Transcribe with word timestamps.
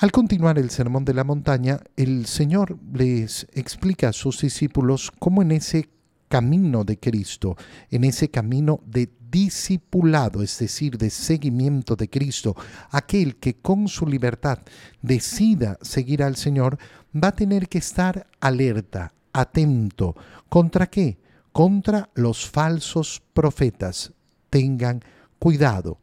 Al 0.00 0.12
continuar 0.12 0.58
el 0.58 0.70
sermón 0.70 1.04
de 1.04 1.12
la 1.12 1.24
montaña, 1.24 1.78
el 1.94 2.24
Señor 2.24 2.78
les 2.94 3.46
explica 3.52 4.08
a 4.08 4.12
sus 4.14 4.40
discípulos 4.40 5.12
cómo 5.18 5.42
en 5.42 5.52
ese 5.52 5.90
camino 6.26 6.84
de 6.84 6.98
Cristo, 6.98 7.54
en 7.90 8.04
ese 8.04 8.30
camino 8.30 8.80
de 8.86 9.10
discipulado, 9.30 10.42
es 10.42 10.58
decir, 10.58 10.96
de 10.96 11.10
seguimiento 11.10 11.96
de 11.96 12.08
Cristo, 12.08 12.56
aquel 12.90 13.36
que 13.36 13.56
con 13.56 13.88
su 13.88 14.06
libertad 14.06 14.60
decida 15.02 15.76
seguir 15.82 16.22
al 16.22 16.36
Señor, 16.36 16.78
va 17.14 17.28
a 17.28 17.36
tener 17.36 17.68
que 17.68 17.76
estar 17.76 18.26
alerta, 18.40 19.12
atento. 19.34 20.16
¿Contra 20.48 20.88
qué? 20.88 21.18
Contra 21.52 22.08
los 22.14 22.48
falsos 22.48 23.20
profetas. 23.34 24.14
Tengan 24.48 25.02
cuidado. 25.38 25.98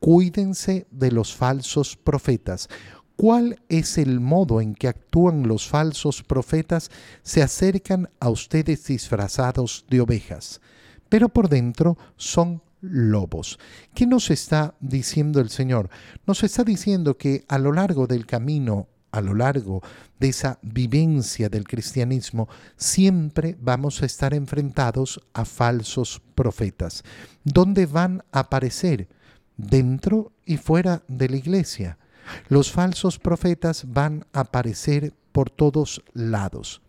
Cuídense 0.00 0.86
de 0.90 1.12
los 1.12 1.34
falsos 1.34 1.94
profetas. 1.94 2.70
¿Cuál 3.16 3.60
es 3.68 3.96
el 3.96 4.18
modo 4.18 4.60
en 4.60 4.74
que 4.74 4.88
actúan 4.88 5.46
los 5.46 5.68
falsos 5.68 6.22
profetas? 6.24 6.90
Se 7.22 7.42
acercan 7.42 8.10
a 8.18 8.28
ustedes 8.28 8.86
disfrazados 8.86 9.84
de 9.88 10.00
ovejas, 10.00 10.60
pero 11.08 11.28
por 11.28 11.48
dentro 11.48 11.96
son 12.16 12.60
lobos. 12.80 13.58
¿Qué 13.94 14.06
nos 14.06 14.30
está 14.30 14.74
diciendo 14.80 15.40
el 15.40 15.48
Señor? 15.50 15.90
Nos 16.26 16.42
está 16.42 16.64
diciendo 16.64 17.16
que 17.16 17.44
a 17.46 17.58
lo 17.58 17.72
largo 17.72 18.08
del 18.08 18.26
camino, 18.26 18.88
a 19.12 19.20
lo 19.20 19.34
largo 19.34 19.80
de 20.18 20.30
esa 20.30 20.58
vivencia 20.62 21.48
del 21.48 21.68
cristianismo, 21.68 22.48
siempre 22.76 23.56
vamos 23.60 24.02
a 24.02 24.06
estar 24.06 24.34
enfrentados 24.34 25.20
a 25.34 25.44
falsos 25.44 26.20
profetas. 26.34 27.04
¿Dónde 27.44 27.86
van 27.86 28.24
a 28.32 28.40
aparecer? 28.40 29.08
Dentro 29.56 30.32
y 30.44 30.56
fuera 30.56 31.04
de 31.06 31.28
la 31.28 31.36
iglesia. 31.36 31.98
Los 32.48 32.72
falsos 32.72 33.18
profetas 33.18 33.84
van 33.86 34.26
a 34.32 34.40
aparecer 34.40 35.12
por 35.32 35.50
todos 35.50 36.02
lados. 36.12 36.80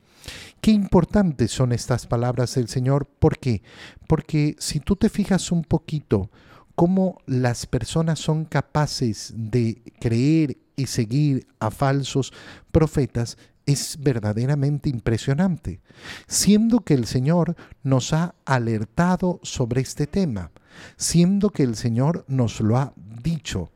Qué 0.62 0.72
importantes 0.72 1.52
son 1.52 1.72
estas 1.72 2.08
palabras 2.08 2.56
del 2.56 2.68
Señor. 2.68 3.06
¿Por 3.06 3.38
qué? 3.38 3.62
Porque 4.08 4.56
si 4.60 4.80
tú 4.80 4.96
te 4.96 5.10
fijas 5.10 5.52
un 5.52 5.64
poquito 5.64 6.32
cómo 6.76 7.20
las 7.26 7.66
personas 7.66 8.20
son 8.20 8.46
capaces 8.46 9.34
de 9.36 9.82
creer 10.00 10.58
y 10.76 10.88
seguir 10.88 11.48
a 11.60 11.72
falsos 11.72 12.34
profetas, 12.72 13.38
es 13.66 13.98
verdaderamente 14.00 14.90
impresionante, 14.90 15.82
siendo 16.28 16.82
que 16.82 16.94
el 16.94 17.06
Señor 17.06 17.56
nos 17.84 18.14
ha 18.14 18.36
alertado 18.46 19.40
sobre 19.44 19.82
este 19.82 20.08
tema, 20.08 20.52
siendo 20.98 21.50
que 21.50 21.64
el 21.64 21.76
Señor 21.76 22.26
nos 22.28 22.62
lo 22.62 22.78
ha 22.78 22.94
dicho, 23.24 23.72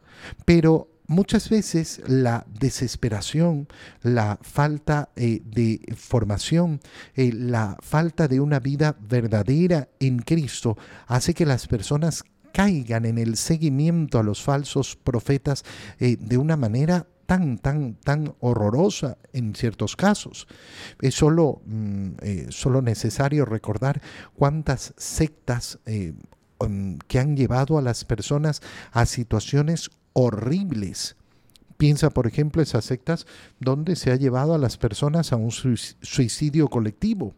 pero 0.45 0.89
muchas 1.09 1.49
veces 1.49 2.01
la 2.07 2.45
desesperación, 2.47 3.67
la 4.03 4.37
falta 4.41 5.09
eh, 5.15 5.41
de 5.43 5.81
formación, 5.97 6.79
eh, 7.15 7.31
la 7.33 7.77
falta 7.81 8.27
de 8.27 8.39
una 8.39 8.59
vida 8.59 8.95
verdadera 9.01 9.89
en 9.99 10.19
Cristo 10.19 10.77
hace 11.07 11.33
que 11.33 11.47
las 11.47 11.67
personas 11.67 12.23
caigan 12.53 13.05
en 13.05 13.17
el 13.17 13.37
seguimiento 13.37 14.19
a 14.19 14.23
los 14.23 14.41
falsos 14.43 14.95
profetas 14.95 15.65
eh, 15.99 16.15
de 16.19 16.37
una 16.37 16.55
manera 16.55 17.07
tan, 17.25 17.57
tan, 17.57 17.95
tan 17.95 18.35
horrorosa 18.39 19.17
en 19.33 19.55
ciertos 19.55 19.95
casos. 19.95 20.47
Es 21.01 21.15
solo, 21.15 21.61
mm, 21.65 22.49
solo 22.49 22.81
necesario 22.83 23.45
recordar 23.45 24.01
cuántas 24.35 24.93
sectas 24.97 25.79
mm, 25.85 26.97
que 27.07 27.19
han 27.19 27.35
llevado 27.35 27.79
a 27.79 27.81
las 27.81 28.05
personas 28.05 28.61
a 28.91 29.05
situaciones 29.05 29.89
horribles. 30.19 31.15
Piensa, 31.77 32.09
por 32.09 32.27
ejemplo, 32.27 32.61
esas 32.61 32.83
sectas 32.83 33.25
donde 33.59 33.95
se 33.95 34.11
ha 34.11 34.17
llevado 34.17 34.53
a 34.53 34.57
las 34.57 34.77
personas 34.77 35.31
a 35.31 35.37
un 35.37 35.51
suicidio 35.51 36.67
colectivo. 36.67 37.33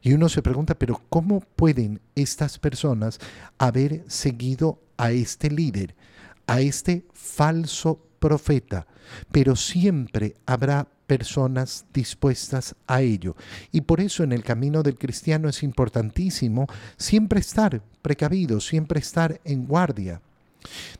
Y 0.00 0.12
uno 0.12 0.28
se 0.28 0.42
pregunta, 0.42 0.78
pero 0.78 1.02
¿cómo 1.08 1.40
pueden 1.40 2.00
estas 2.14 2.60
personas 2.60 3.18
haber 3.58 4.04
seguido 4.06 4.80
a 4.96 5.10
este 5.10 5.50
líder, 5.50 5.96
a 6.46 6.60
este 6.60 7.04
falso 7.12 8.00
profeta? 8.20 8.86
Pero 9.32 9.56
siempre 9.56 10.36
habrá 10.46 10.86
personas 11.08 11.84
dispuestas 11.92 12.76
a 12.86 13.02
ello. 13.02 13.34
Y 13.72 13.80
por 13.80 14.00
eso 14.00 14.22
en 14.22 14.30
el 14.30 14.44
camino 14.44 14.84
del 14.84 14.98
cristiano 14.98 15.48
es 15.48 15.64
importantísimo 15.64 16.68
siempre 16.96 17.40
estar 17.40 17.82
precavido, 18.02 18.60
siempre 18.60 19.00
estar 19.00 19.40
en 19.44 19.66
guardia 19.66 20.22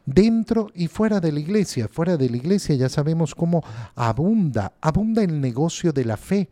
dentro 0.07 0.69
y 0.75 0.89
fuera 0.89 1.21
de 1.21 1.33
la 1.33 1.41
iglesia. 1.41 1.89
Fuera 1.89 2.17
de 2.17 2.31
la 2.31 2.37
iglesia 2.37 2.75
ya 2.75 2.89
sabemos 2.89 3.35
cómo 3.35 3.63
abunda, 3.95 4.73
abunda 4.81 5.23
el 5.23 5.41
negocio 5.41 5.93
de 5.93 6.05
la 6.05 6.17
fe, 6.17 6.49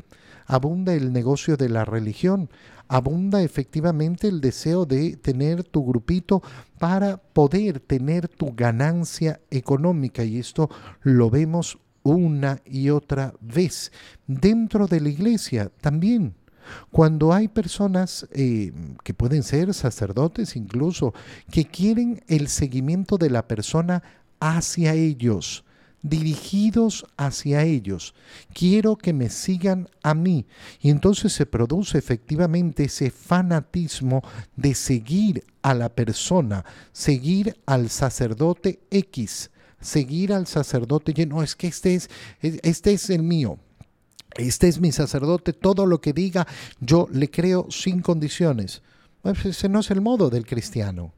abunda 0.46 0.94
el 0.94 1.12
negocio 1.12 1.56
de 1.56 1.68
la 1.68 1.84
religión, 1.84 2.50
abunda 2.88 3.42
efectivamente 3.42 4.28
el 4.28 4.40
deseo 4.40 4.86
de 4.86 5.16
tener 5.16 5.64
tu 5.64 5.84
grupito 5.84 6.42
para 6.78 7.16
poder 7.16 7.80
tener 7.80 8.28
tu 8.28 8.54
ganancia 8.54 9.40
económica 9.50 10.24
y 10.24 10.38
esto 10.38 10.70
lo 11.02 11.30
vemos 11.30 11.78
una 12.02 12.60
y 12.64 12.90
otra 12.90 13.34
vez. 13.40 13.90
Dentro 14.26 14.86
de 14.86 15.00
la 15.00 15.08
iglesia 15.08 15.70
también 15.80 16.34
cuando 16.90 17.32
hay 17.32 17.48
personas 17.48 18.26
eh, 18.32 18.72
que 19.04 19.14
pueden 19.14 19.42
ser 19.42 19.72
sacerdotes 19.74 20.56
incluso, 20.56 21.14
que 21.50 21.64
quieren 21.64 22.22
el 22.28 22.48
seguimiento 22.48 23.18
de 23.18 23.30
la 23.30 23.46
persona 23.46 24.02
hacia 24.40 24.94
ellos, 24.94 25.64
dirigidos 26.02 27.06
hacia 27.16 27.62
ellos. 27.62 28.14
Quiero 28.52 28.96
que 28.96 29.12
me 29.12 29.30
sigan 29.30 29.88
a 30.02 30.14
mí. 30.14 30.46
Y 30.80 30.90
entonces 30.90 31.32
se 31.32 31.46
produce 31.46 31.98
efectivamente 31.98 32.84
ese 32.84 33.10
fanatismo 33.10 34.22
de 34.54 34.74
seguir 34.74 35.44
a 35.62 35.74
la 35.74 35.88
persona, 35.88 36.64
seguir 36.92 37.56
al 37.66 37.90
sacerdote 37.90 38.80
X, 38.90 39.50
seguir 39.80 40.32
al 40.32 40.46
sacerdote 40.46 41.12
Y. 41.16 41.26
No, 41.26 41.42
es 41.42 41.56
que 41.56 41.66
este 41.66 41.94
es, 41.94 42.10
este 42.40 42.92
es 42.92 43.10
el 43.10 43.22
mío. 43.22 43.58
Este 44.38 44.68
es 44.68 44.80
mi 44.80 44.92
sacerdote, 44.92 45.52
todo 45.52 45.86
lo 45.86 46.00
que 46.00 46.12
diga 46.12 46.46
yo 46.80 47.08
le 47.10 47.30
creo 47.30 47.66
sin 47.70 48.02
condiciones. 48.02 48.82
Pues 49.22 49.44
ese 49.44 49.68
no 49.68 49.80
es 49.80 49.90
el 49.90 50.00
modo 50.00 50.30
del 50.30 50.46
cristiano. 50.46 51.12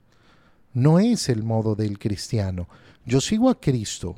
No 0.72 0.98
es 0.98 1.28
el 1.28 1.42
modo 1.42 1.74
del 1.74 1.98
cristiano. 1.98 2.68
Yo 3.04 3.20
sigo 3.20 3.50
a 3.50 3.60
Cristo 3.60 4.16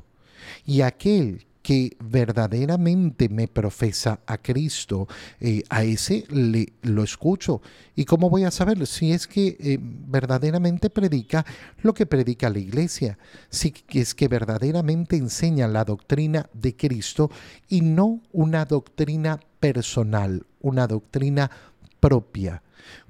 y 0.65 0.81
aquel 0.81 1.45
que 1.61 1.95
verdaderamente 1.99 3.29
me 3.29 3.47
profesa 3.47 4.19
a 4.25 4.37
Cristo, 4.37 5.07
eh, 5.39 5.63
a 5.69 5.83
ese 5.83 6.25
le, 6.29 6.73
lo 6.81 7.03
escucho. 7.03 7.61
¿Y 7.95 8.05
cómo 8.05 8.29
voy 8.29 8.43
a 8.43 8.51
saber 8.51 8.85
si 8.87 9.11
es 9.11 9.27
que 9.27 9.57
eh, 9.59 9.77
verdaderamente 9.81 10.89
predica 10.89 11.45
lo 11.83 11.93
que 11.93 12.05
predica 12.05 12.49
la 12.49 12.59
iglesia? 12.59 13.17
Si 13.49 13.73
es 13.89 14.15
que 14.15 14.27
verdaderamente 14.27 15.15
enseña 15.17 15.67
la 15.67 15.85
doctrina 15.85 16.49
de 16.53 16.75
Cristo 16.75 17.29
y 17.69 17.81
no 17.81 18.21
una 18.31 18.65
doctrina 18.65 19.39
personal, 19.59 20.45
una 20.61 20.87
doctrina 20.87 21.51
propia. 21.99 22.63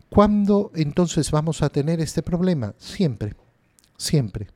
¿Cuándo 0.09 0.71
entonces 0.75 1.31
vamos 1.31 1.61
a 1.61 1.69
tener 1.69 2.01
este 2.01 2.21
problema? 2.21 2.75
Siempre, 2.77 3.33
siempre. 3.97 4.49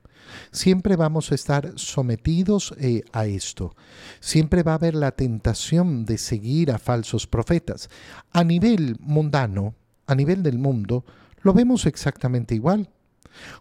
Siempre 0.52 0.96
vamos 0.96 1.32
a 1.32 1.36
estar 1.36 1.74
sometidos 1.76 2.74
eh, 2.80 3.04
a 3.12 3.26
esto. 3.26 3.76
Siempre 4.20 4.64
va 4.64 4.74
a 4.74 4.76
haber 4.76 4.96
la 4.96 5.12
tentación 5.12 6.06
de 6.06 6.18
seguir 6.18 6.72
a 6.72 6.80
falsos 6.80 7.28
profetas. 7.28 7.90
A 8.32 8.44
nivel 8.44 8.98
mundano, 9.00 9.76
a 10.08 10.16
nivel 10.16 10.44
del 10.44 10.58
mundo, 10.58 11.06
lo 11.42 11.54
vemos 11.54 11.86
exactamente 11.86 12.56
igual. 12.56 12.90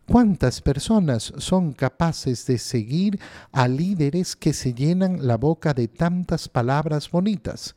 ¿Cuántas 0.07 0.61
personas 0.61 1.33
son 1.39 1.73
capaces 1.73 2.47
de 2.47 2.59
seguir 2.59 3.19
a 3.53 3.69
líderes 3.69 4.37
que 4.37 4.53
se 4.53 4.75
llenan 4.75 5.27
la 5.27 5.37
boca 5.37 5.75
de 5.75 5.89
tantas 5.89 6.49
palabras 6.49 7.11
bonitas? 7.11 7.75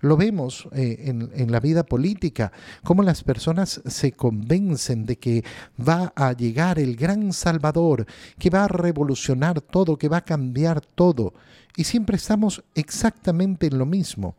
Lo 0.00 0.16
vemos 0.16 0.68
eh, 0.72 1.04
en, 1.06 1.50
la 1.50 1.60
vida 1.60 1.84
política, 1.84 2.52
cómo 2.82 3.02
las 3.02 3.22
personas 3.24 3.80
se 3.86 4.12
convencen 4.12 5.06
de 5.06 5.18
que 5.18 5.44
va 5.80 6.12
a 6.14 6.32
llegar 6.32 6.78
el 6.78 6.96
gran 6.96 7.32
Salvador, 7.32 8.06
que 8.38 8.50
va 8.50 8.64
a 8.64 8.68
revolucionar 8.68 9.60
todo, 9.60 9.96
que 9.96 10.08
va 10.08 10.18
a 10.18 10.24
cambiar 10.24 10.80
todo. 10.80 11.34
Y 11.76 11.84
siempre 11.84 12.16
estamos 12.16 12.62
exactamente 12.74 13.66
en 13.66 13.78
lo 13.78 13.86
mismo. 13.86 14.36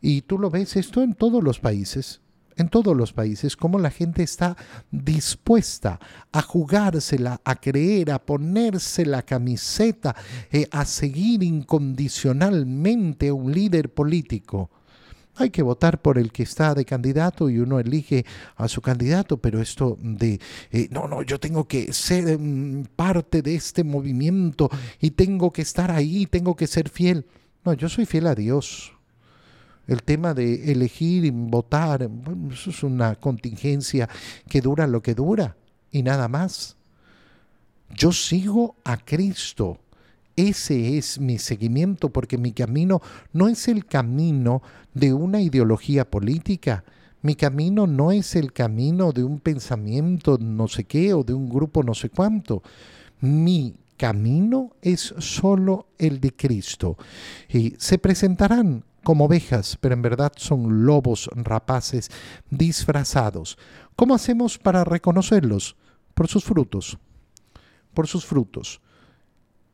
Y 0.00 0.22
tú 0.22 0.38
lo 0.38 0.50
ves 0.50 0.76
esto 0.76 1.02
en 1.02 1.14
todos 1.14 1.42
los 1.42 1.58
países 1.58 2.22
en 2.56 2.68
todos 2.68 2.96
los 2.96 3.12
países, 3.12 3.56
cómo 3.56 3.78
la 3.78 3.90
gente 3.90 4.22
está 4.22 4.56
dispuesta 4.90 5.98
a 6.32 6.42
jugársela, 6.42 7.40
a 7.44 7.56
creer, 7.56 8.10
a 8.10 8.18
ponerse 8.18 9.06
la 9.06 9.22
camiseta, 9.22 10.14
eh, 10.50 10.68
a 10.70 10.84
seguir 10.84 11.42
incondicionalmente 11.42 13.28
a 13.28 13.34
un 13.34 13.52
líder 13.52 13.92
político. 13.92 14.70
Hay 15.36 15.50
que 15.50 15.62
votar 15.62 16.02
por 16.02 16.18
el 16.18 16.30
que 16.30 16.42
está 16.42 16.74
de 16.74 16.84
candidato 16.84 17.48
y 17.48 17.58
uno 17.58 17.80
elige 17.80 18.24
a 18.56 18.68
su 18.68 18.80
candidato, 18.80 19.38
pero 19.38 19.60
esto 19.60 19.96
de, 20.00 20.40
eh, 20.70 20.88
no, 20.90 21.08
no, 21.08 21.22
yo 21.22 21.40
tengo 21.40 21.66
que 21.66 21.92
ser 21.92 22.38
mm, 22.38 22.84
parte 22.96 23.42
de 23.42 23.54
este 23.54 23.84
movimiento 23.84 24.70
y 25.00 25.12
tengo 25.12 25.52
que 25.52 25.62
estar 25.62 25.90
ahí, 25.90 26.26
tengo 26.26 26.54
que 26.54 26.66
ser 26.66 26.88
fiel. 26.88 27.26
No, 27.64 27.72
yo 27.72 27.88
soy 27.88 28.06
fiel 28.06 28.26
a 28.26 28.34
Dios. 28.34 28.92
El 29.86 30.02
tema 30.02 30.32
de 30.34 30.70
elegir 30.70 31.24
y 31.24 31.30
votar, 31.30 32.08
eso 32.52 32.70
es 32.70 32.82
una 32.82 33.16
contingencia 33.16 34.08
que 34.48 34.60
dura 34.60 34.86
lo 34.86 35.02
que 35.02 35.14
dura 35.14 35.56
y 35.90 36.02
nada 36.02 36.28
más. 36.28 36.76
Yo 37.90 38.12
sigo 38.12 38.76
a 38.84 38.96
Cristo. 38.96 39.81
Ese 40.36 40.96
es 40.96 41.20
mi 41.20 41.38
seguimiento 41.38 42.10
porque 42.10 42.38
mi 42.38 42.52
camino 42.52 43.02
no 43.32 43.48
es 43.48 43.68
el 43.68 43.84
camino 43.86 44.62
de 44.94 45.12
una 45.12 45.40
ideología 45.40 46.10
política. 46.10 46.84
Mi 47.20 47.34
camino 47.34 47.86
no 47.86 48.12
es 48.12 48.34
el 48.34 48.52
camino 48.52 49.12
de 49.12 49.24
un 49.24 49.40
pensamiento 49.40 50.38
no 50.38 50.68
sé 50.68 50.84
qué 50.84 51.14
o 51.14 51.22
de 51.22 51.34
un 51.34 51.48
grupo 51.48 51.82
no 51.82 51.94
sé 51.94 52.10
cuánto. 52.10 52.62
Mi 53.20 53.76
camino 53.96 54.72
es 54.82 55.14
solo 55.18 55.86
el 55.98 56.20
de 56.20 56.34
Cristo. 56.34 56.96
Y 57.48 57.74
se 57.78 57.98
presentarán 57.98 58.84
como 59.04 59.26
ovejas, 59.26 59.78
pero 59.80 59.94
en 59.94 60.02
verdad 60.02 60.32
son 60.36 60.84
lobos 60.84 61.28
rapaces 61.34 62.10
disfrazados. 62.50 63.58
¿Cómo 63.94 64.14
hacemos 64.14 64.58
para 64.58 64.84
reconocerlos? 64.84 65.76
Por 66.14 66.28
sus 66.28 66.44
frutos. 66.44 66.98
Por 67.94 68.06
sus 68.06 68.24
frutos. 68.24 68.80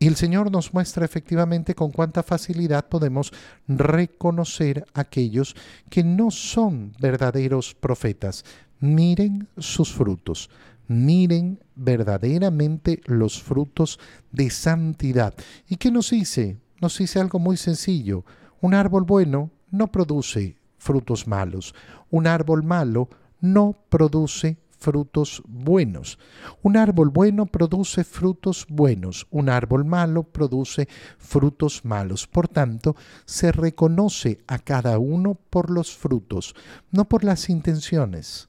Y 0.01 0.07
el 0.07 0.15
Señor 0.15 0.53
nos 0.53 0.73
muestra 0.73 1.05
efectivamente 1.05 1.75
con 1.75 1.91
cuánta 1.91 2.23
facilidad 2.23 2.89
podemos 2.89 3.33
reconocer 3.67 4.87
aquellos 4.95 5.57
que 5.91 6.05
no 6.05 6.31
son 6.31 6.93
verdaderos 7.01 7.75
profetas. 7.75 8.45
Miren 8.79 9.49
sus 9.59 9.93
frutos, 9.93 10.51
miren 10.87 11.59
verdaderamente 11.75 13.01
los 13.07 13.43
frutos 13.43 13.99
de 14.31 14.51
santidad. 14.51 15.35
¿Y 15.69 15.77
qué 15.77 15.91
nos 15.91 16.11
dice? 16.11 16.59
Nos 16.81 16.97
dice 16.97 17.19
algo 17.19 17.41
muy 17.41 17.57
sencillo. 17.57 18.25
Un 18.61 18.75
árbol 18.75 19.03
bueno 19.03 19.51
no 19.73 19.91
produce 19.91 20.57
frutos 20.79 21.27
malos. 21.27 21.75
Un 22.11 22.29
árbol 22.29 22.63
malo 22.63 23.09
no 23.41 23.77
produce 23.89 24.59
frutos 24.79 25.43
buenos. 25.47 26.19
Un 26.63 26.77
árbol 26.77 27.11
bueno 27.11 27.47
produce 27.47 28.05
frutos 28.05 28.67
buenos, 28.69 29.27
un 29.31 29.49
árbol 29.49 29.85
malo 29.85 30.23
produce 30.23 30.89
frutos 31.19 31.85
malos. 31.85 32.27
Por 32.27 32.49
tanto, 32.49 32.97
se 33.25 33.53
reconoce 33.53 34.39
a 34.47 34.59
cada 34.59 34.99
uno 34.99 35.35
por 35.35 35.71
los 35.71 35.97
frutos, 35.97 36.55
no 36.91 37.09
por 37.09 37.25
las 37.25 37.49
intenciones, 37.49 38.49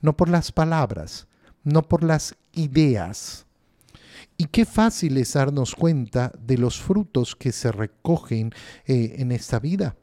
no 0.00 0.16
por 0.16 0.28
las 0.28 0.52
palabras, 0.52 1.28
no 1.64 1.82
por 1.82 2.02
las 2.04 2.34
ideas. 2.52 3.46
Y 4.36 4.46
qué 4.46 4.64
fácil 4.64 5.18
es 5.18 5.34
darnos 5.34 5.74
cuenta 5.74 6.32
de 6.40 6.58
los 6.58 6.80
frutos 6.80 7.36
que 7.36 7.52
se 7.52 7.70
recogen 7.70 8.52
eh, 8.86 9.16
en 9.18 9.32
esta 9.32 9.58
vida. 9.58 9.96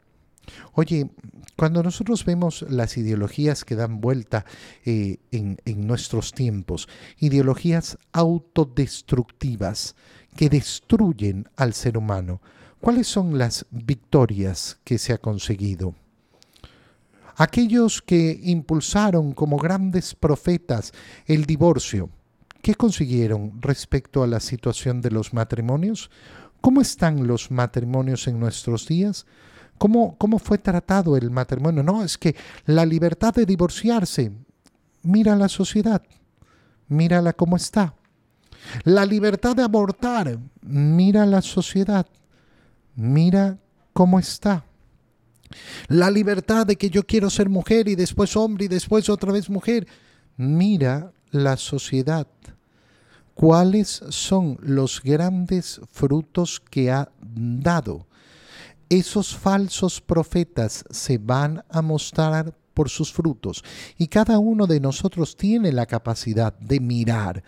Oye, 0.72 1.10
cuando 1.58 1.82
nosotros 1.82 2.24
vemos 2.24 2.64
las 2.68 2.96
ideologías 2.96 3.64
que 3.64 3.74
dan 3.74 4.00
vuelta 4.00 4.46
eh, 4.84 5.16
en, 5.32 5.58
en 5.64 5.88
nuestros 5.88 6.30
tiempos, 6.30 6.88
ideologías 7.18 7.98
autodestructivas 8.12 9.96
que 10.36 10.48
destruyen 10.48 11.48
al 11.56 11.74
ser 11.74 11.98
humano, 11.98 12.40
¿cuáles 12.80 13.08
son 13.08 13.38
las 13.38 13.66
victorias 13.72 14.78
que 14.84 14.98
se 14.98 15.12
ha 15.12 15.18
conseguido? 15.18 15.96
Aquellos 17.34 18.02
que 18.02 18.38
impulsaron 18.40 19.32
como 19.32 19.56
grandes 19.56 20.14
profetas 20.14 20.92
el 21.26 21.44
divorcio, 21.44 22.08
¿qué 22.62 22.76
consiguieron 22.76 23.60
respecto 23.60 24.22
a 24.22 24.28
la 24.28 24.38
situación 24.38 25.00
de 25.00 25.10
los 25.10 25.34
matrimonios? 25.34 26.08
¿Cómo 26.60 26.80
están 26.80 27.26
los 27.26 27.50
matrimonios 27.50 28.28
en 28.28 28.38
nuestros 28.38 28.86
días? 28.86 29.26
¿Cómo, 29.78 30.16
¿Cómo 30.18 30.38
fue 30.38 30.58
tratado 30.58 31.16
el 31.16 31.30
matrimonio? 31.30 31.82
No, 31.82 32.02
es 32.02 32.18
que 32.18 32.34
la 32.66 32.84
libertad 32.84 33.32
de 33.34 33.46
divorciarse, 33.46 34.32
mira 35.02 35.36
la 35.36 35.48
sociedad, 35.48 36.02
mírala 36.88 37.32
cómo 37.32 37.56
está. 37.56 37.94
La 38.84 39.06
libertad 39.06 39.56
de 39.56 39.62
abortar, 39.62 40.38
mira 40.62 41.24
la 41.24 41.42
sociedad, 41.42 42.06
mira 42.94 43.58
cómo 43.92 44.18
está. 44.18 44.64
La 45.86 46.10
libertad 46.10 46.66
de 46.66 46.76
que 46.76 46.90
yo 46.90 47.06
quiero 47.06 47.30
ser 47.30 47.48
mujer 47.48 47.88
y 47.88 47.94
después 47.94 48.36
hombre 48.36 48.66
y 48.66 48.68
después 48.68 49.08
otra 49.08 49.32
vez 49.32 49.48
mujer, 49.48 49.86
mira 50.36 51.12
la 51.30 51.56
sociedad. 51.56 52.26
¿Cuáles 53.34 54.02
son 54.08 54.58
los 54.60 55.00
grandes 55.00 55.80
frutos 55.92 56.60
que 56.60 56.90
ha 56.90 57.08
dado? 57.20 58.07
Esos 58.88 59.36
falsos 59.36 60.00
profetas 60.00 60.84
se 60.90 61.18
van 61.18 61.64
a 61.68 61.82
mostrar 61.82 62.54
por 62.74 62.88
sus 62.88 63.12
frutos. 63.12 63.64
Y 63.96 64.08
cada 64.08 64.38
uno 64.38 64.66
de 64.66 64.80
nosotros 64.80 65.36
tiene 65.36 65.72
la 65.72 65.86
capacidad 65.86 66.56
de 66.58 66.80
mirar. 66.80 67.42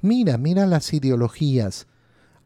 Mira, 0.00 0.38
mira 0.38 0.66
las 0.66 0.92
ideologías. 0.92 1.86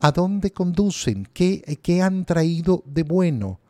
¿A 0.01 0.11
dónde 0.13 0.51
conducen? 0.51 1.29
¿Qué, 1.33 1.79
qué 1.83 2.03
han 2.03 2.25
traído 2.25 2.83
de 2.87 3.03
bueno? 3.03 3.61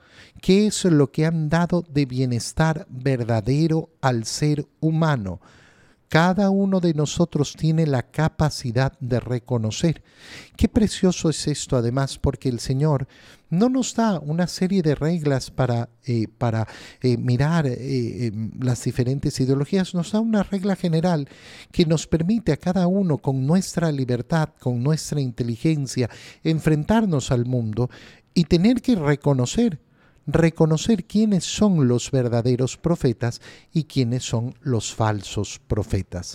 ¿Qué 0.40 0.66
es 0.66 0.84
lo 0.84 1.10
que 1.10 1.26
han 1.26 1.48
dado 1.48 1.84
de 1.88 2.06
bienestar 2.06 2.86
verdadero 2.88 3.90
al 4.00 4.24
ser 4.24 4.66
humano? 4.80 5.40
Cada 6.12 6.50
uno 6.50 6.80
de 6.80 6.92
nosotros 6.92 7.54
tiene 7.56 7.86
la 7.86 8.02
capacidad 8.02 8.92
de 9.00 9.18
reconocer. 9.18 10.02
Qué 10.58 10.68
precioso 10.68 11.30
es 11.30 11.48
esto 11.48 11.74
además 11.74 12.18
porque 12.18 12.50
el 12.50 12.60
Señor 12.60 13.08
no 13.48 13.70
nos 13.70 13.94
da 13.94 14.20
una 14.20 14.46
serie 14.46 14.82
de 14.82 14.94
reglas 14.94 15.50
para, 15.50 15.88
eh, 16.04 16.26
para 16.36 16.68
eh, 17.00 17.16
mirar 17.16 17.66
eh, 17.66 18.26
em, 18.26 18.50
las 18.60 18.84
diferentes 18.84 19.40
ideologías, 19.40 19.94
nos 19.94 20.12
da 20.12 20.20
una 20.20 20.42
regla 20.42 20.76
general 20.76 21.30
que 21.70 21.86
nos 21.86 22.06
permite 22.06 22.52
a 22.52 22.58
cada 22.58 22.86
uno 22.88 23.16
con 23.16 23.46
nuestra 23.46 23.90
libertad, 23.90 24.50
con 24.60 24.82
nuestra 24.82 25.18
inteligencia, 25.18 26.10
enfrentarnos 26.44 27.30
al 27.30 27.46
mundo 27.46 27.88
y 28.34 28.44
tener 28.44 28.82
que 28.82 28.96
reconocer 28.96 29.80
reconocer 30.26 31.04
quiénes 31.04 31.44
son 31.44 31.88
los 31.88 32.10
verdaderos 32.10 32.76
profetas 32.76 33.40
y 33.72 33.84
quiénes 33.84 34.22
son 34.22 34.54
los 34.60 34.94
falsos 34.94 35.60
profetas. 35.66 36.30